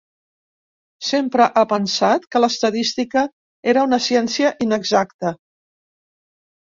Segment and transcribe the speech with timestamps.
[1.09, 3.25] Sempre ha pensat que l'estadística
[3.75, 5.37] era una ciència inexacta.